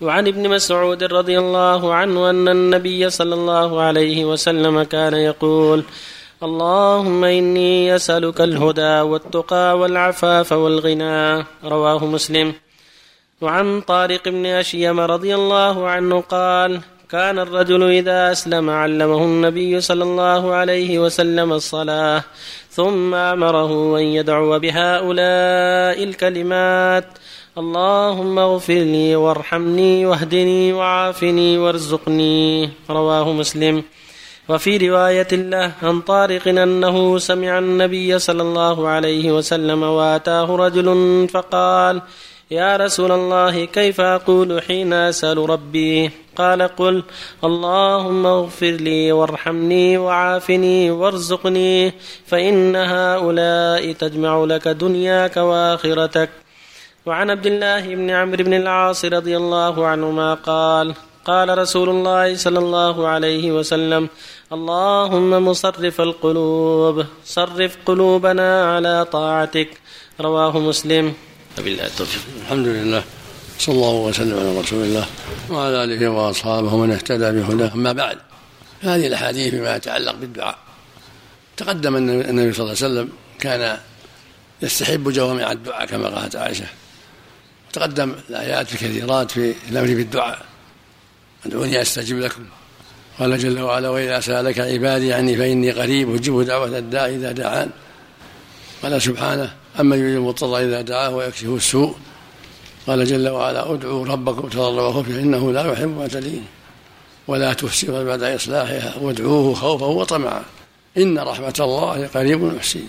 [0.00, 5.84] وعن ابن مسعود رضي الله عنه أن النبي صلى الله عليه وسلم كان يقول
[6.42, 11.44] اللهم إني أسألك الهدى والتقى والعفاف والغنى.
[11.64, 12.52] رواه مسلم.
[13.40, 16.80] وعن طارق بن أشيم رضي الله عنه قال
[17.10, 22.22] كان الرجل إذا أسلم علمه النبي صلى الله عليه وسلم الصلاة
[22.70, 27.06] ثم أمره أن يدعو بهؤلاء الكلمات
[27.58, 32.70] اللهم اغفر لي وارحمني واهدني وعافني وارزقني.
[32.90, 33.82] رواه مسلم.
[34.48, 40.88] وفي رواية له عن طارق أنه سمع النبي صلى الله عليه وسلم وأتاه رجل
[41.28, 42.02] فقال
[42.50, 46.10] يا رسول الله كيف أقول حين أسأل ربي?
[46.36, 47.02] قال قل
[47.44, 51.92] اللهم اغفر لي وارحمني وعافني وارزقني
[52.26, 56.43] فإن هؤلاء تجمع لك دنياك وآخرتك.
[57.06, 60.94] وعن عبد الله بن عمرو بن العاص رضي الله عنهما قال
[61.24, 64.08] قال رسول الله صلى الله عليه وسلم
[64.52, 69.68] اللهم مصرف القلوب صرف قلوبنا على طاعتك.
[70.20, 71.12] رواه مسلم.
[71.58, 72.22] وبالله التوفيق.
[72.42, 73.02] الحمد لله.
[73.58, 75.06] صلى الله وسلم على رسول الله
[75.50, 77.74] وعلى آله وأصحابه ومن اهتدى بهداه.
[77.74, 78.18] أما بعد
[78.80, 80.58] هذه الأحاديث فيما يتعلق بالدعاء.
[81.56, 83.08] تقدم أن النبي صلى الله عليه وسلم
[83.40, 83.78] كان
[84.62, 86.66] يستحب جوامع الدعاء كما قالت عائشة.
[87.74, 90.38] تقدم الآيات الكثيرات في الأمر بالدعاء.
[91.46, 92.44] ادعوني أستجب لكم.
[93.18, 97.70] قال جل وعلا وإذا سألك عبادي عني فإني قريب أجيب دعوة الداع إذا دعان.
[98.82, 101.94] قال سبحانه أما يجيب المضطر إذا دعاه ويكشف السوء.
[102.86, 106.44] قال جل وعلا ادعوا ربكم تضرعوا وخفيا انه لا يحب المعتدين
[107.26, 110.42] ولا تفسدوا بعد إصلاحها وادعوه خوفا وطمعا.
[110.98, 112.84] إن رحمة الله قريب محسن.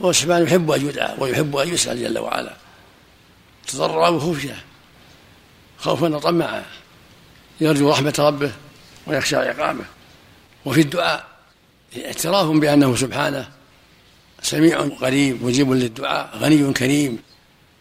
[0.00, 2.61] فهو سبحانه يحب أن يدعى ويحب أن يسأل جل وعلا.
[3.66, 4.56] تضرعا وخفيا
[5.78, 6.62] خوفا وطمعا
[7.60, 8.52] يرجو رحمة ربه
[9.06, 9.84] ويخشى عقابه.
[10.64, 11.26] وفي الدعاء
[12.06, 13.48] اعتراف بأنه سبحانه
[14.42, 17.18] سميع قريب مجيب للدعاء غني كريم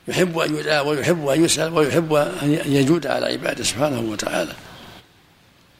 [0.08, 4.53] يحب أن يدعى ويحب أن يسأل ويحب أن يجود على عباده سبحانه وتعالى.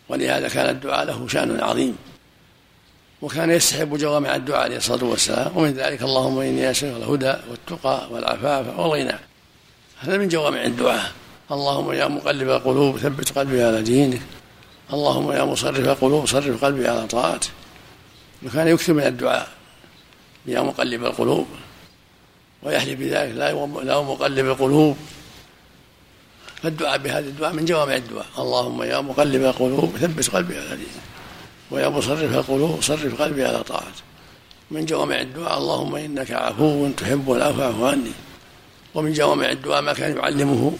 [0.10, 1.98] ولهذا كان الدعاء له شأن عظيم.
[3.22, 8.80] وكان يستحب جوامع الدعاء عليه الصلاة والسلام ومن ذلك اللهم إني أسألك الهدى والتقى والعفاف
[8.80, 9.16] والغنى.
[10.02, 11.12] هذا من جوامع الدعاء.
[11.52, 14.22] اللهم يا مقلب القلوب ثبت قلبي على دينك.
[14.94, 17.50] اللهم يا مصرف القلوب صرف قلبي على طاعتك.
[18.46, 19.48] وكان يكثر من الدعاء.
[20.46, 21.48] يا مقلب القلوب.
[22.64, 24.98] ويحلف بذلك لا لا مقلب القلوب.
[26.64, 28.26] فالدعاء بهذا الدعاء من جوامع الدعاء.
[28.40, 31.02] اللهم يا مقلب القلوب ثبت قلبي على دينك.
[31.72, 34.04] ويا مصرف القلوب صرف قلبي على طاعتك.
[34.72, 38.12] من جوامع الدعاء اللهم إنك عفو تحب العفو عني.
[38.96, 40.74] ومن جوامع الدعاء ما كان يعلمه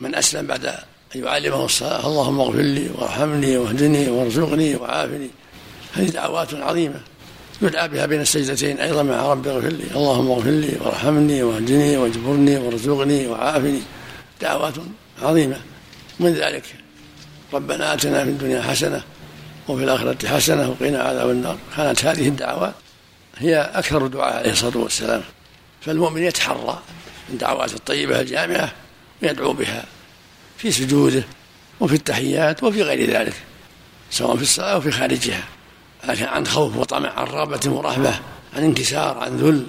[0.00, 2.06] من أسلم بعد أن يعلمه الصلاة.
[2.06, 5.30] اللهم اغفر لي وارحمني واهدني وارزقني وعافني.
[5.94, 7.00] هذه دعوات عظيمة
[7.62, 8.78] يدعى بها بين السجدتين.
[8.78, 9.84] أيضا مع رب اغفر لي.
[9.94, 13.80] اللهم اغفر لي وارحمني واهدني واجبرني وارزقني وعافني.
[14.40, 14.74] دعوات
[15.22, 15.56] عظيمة.
[16.20, 16.64] من ذلك
[17.52, 19.02] ربنا آتنا في الدنيا حسنة
[19.68, 21.58] وفي الآخرة حسنة وقنا عذاب النار.
[21.76, 22.74] كانت هذه الدعوات
[23.38, 25.22] هي أكثر الدعاء عليه الصلاة والسلام.
[25.80, 26.82] فالمؤمن يتحرى.
[27.30, 28.72] الدعوات الطيبة الجامعة
[29.22, 29.84] ويدعو بها
[30.58, 31.22] في سجوده
[31.80, 33.34] وفي التحيات وفي غير ذلك
[34.10, 35.44] سواء في الصلاة أو في خارجها
[36.04, 38.14] لكن عن خوف وطمع عن رغبة ورهبة
[38.56, 39.66] عن انكسار عن ذل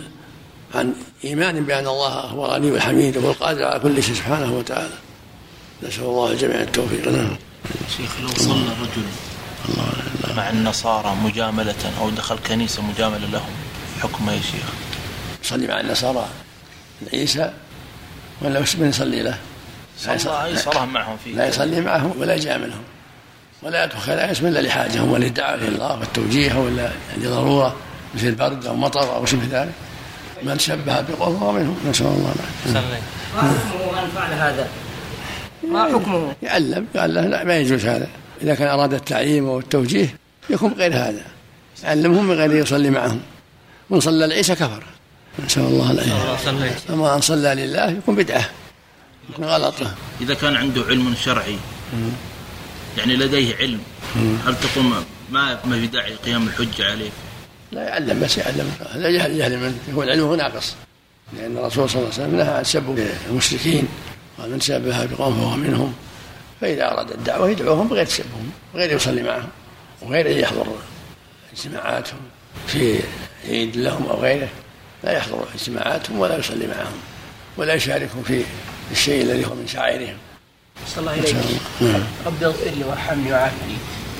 [0.76, 0.94] عن
[1.24, 4.94] إيمان بأن الله هو الغني الحميد وهو القادر على كل شيء سبحانه وتعالى.
[5.84, 7.36] نسأل الله الجميع التوفيق نعم
[7.98, 9.04] شيخ لو صلى الرجل
[10.38, 13.52] مع النصارى مجاملة أو دخل كنيسة مجاملة لهم
[14.02, 14.66] حكم يا شيخ؟
[15.44, 16.28] يصلي مع النصارى.
[17.14, 17.54] عيسى
[18.42, 19.38] ولا من يصلي له؟
[19.98, 21.36] صلى أي صلاة معهم فيه.
[21.36, 22.84] لا يصلي معهم ولا يجاملهم
[23.64, 27.76] ولا يدخل خلائق إلا لحاجة ولا للدعوه إلى الله والتوجيه ولا لضروره
[28.16, 29.74] مثل برد أو مطر أو شبه ذلك.
[30.44, 32.92] من شبه بقوم فهو منهم نسأل الله العافية.
[33.36, 34.68] ما حكمه؟ من فعل هذا؟
[35.72, 38.08] ما حكمه؟ يعلم قال له لا ما يجوز هذا.
[38.42, 40.16] إذا كان أراد التعليم والتوجيه
[40.50, 41.24] يكون غير هذا.
[41.84, 43.20] يعلمهم من غير يصلي معهم.
[43.90, 44.84] من صلى العيسى كفر.
[45.46, 46.76] نسأل الله العافية.
[46.90, 48.50] أما أن صلى لله يكون بدعة.
[49.30, 49.76] يكون غلط.
[50.22, 51.56] إذا كان عنده علم شرعي
[52.98, 53.80] يعني لديه علم
[54.46, 57.10] هل تقوم ما ما في داعي قيام الحجة عليه؟
[57.72, 58.72] لا يعلم بس يعلم.
[58.96, 60.76] لا جهل جهل من يكون علمه ناقص.
[61.38, 63.88] لأن الرسول صلى الله عليه وسلم نهى عن سب المشركين
[64.40, 65.94] ومن سبها بقوم فهو منهم.
[66.62, 69.50] فإذا أراد الدعوة يدعوهم بغير سبهم بغير يصلي معهم
[70.02, 70.68] وغير ان يحضر
[71.54, 72.20] اجتماعاتهم
[72.68, 73.00] في
[73.48, 74.50] عيد لهم أو غيره.
[75.04, 76.98] لا يحضر اجتماعاتهم ولا يصلي معهم
[77.58, 78.44] ولا يشاركهم في
[78.92, 80.18] الشيء الذي هو من شعائرهم.
[80.88, 82.04] صلى الله نعم.
[82.26, 83.76] رب اغفر لي وارحمني وعافني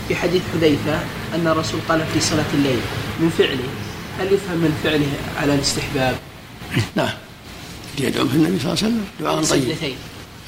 [0.08, 1.00] في حديث حذيفة
[1.36, 2.80] أن الرسول قال في صلاة الليل
[3.20, 3.70] من فعله
[4.20, 5.12] هل يفهم من فعله
[5.42, 6.16] على الاستحباب؟
[6.96, 7.14] نعم.
[8.00, 9.96] يدعو في النبي صلى الله عليه وسلم دعاء طيب.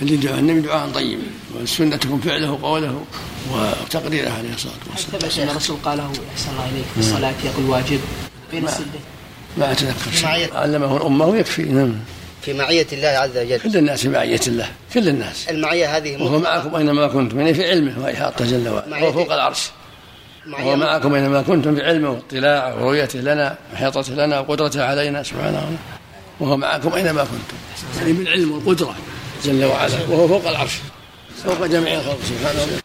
[0.02, 1.20] اللي يدعو النبي دعاء طيب؟
[1.54, 3.06] والسنة تكون فعله وقوله
[3.52, 5.22] وتقريره عليه الصلاة هل والسلام.
[5.22, 8.00] ثبت أن الرسول قاله أحسن الله إليك في الصلاة يقول واجب
[8.52, 9.02] بين السجدتين
[9.58, 10.56] ما أتذكر شيء.
[10.56, 11.96] علمه الأمة يكفي نعم.
[12.42, 13.60] في معية الله عز وجل.
[13.60, 14.68] كل الناس في معية الله.
[14.94, 15.50] كل الناس.
[15.50, 17.40] المعية هذه وهو معكم أينما كنتم.
[17.40, 18.98] يعني في علمه وإحاطته جل وعلا.
[18.98, 19.70] وهو فوق العرش.
[20.52, 25.24] وهو معكم أينما كنتم بعلمه واطلاعه ورؤيته لنا وإحاطته لنا وقدرته علينا.
[25.24, 25.78] سبحانه وتعالى
[26.40, 27.58] وهو معكم أينما كنتم.
[28.00, 28.96] يعني بالعلم والقدرة
[29.46, 29.94] جل وعلا.
[30.10, 30.74] وهو فوق العرش.
[31.46, 32.20] فوق جميع الخلق.
[32.24, 32.81] سبحانه وتعالى